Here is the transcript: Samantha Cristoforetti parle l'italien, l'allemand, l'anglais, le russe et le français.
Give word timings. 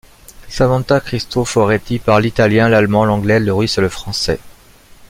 Samantha 0.49 0.99
Cristoforetti 0.99 1.99
parle 1.99 2.23
l'italien, 2.23 2.67
l'allemand, 2.67 3.05
l'anglais, 3.05 3.39
le 3.39 3.53
russe 3.53 3.77
et 3.77 3.81
le 3.81 3.89
français. 3.89 4.39